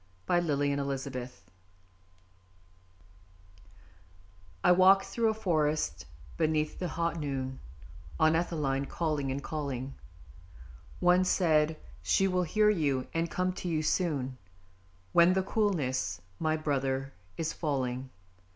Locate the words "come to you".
13.29-13.83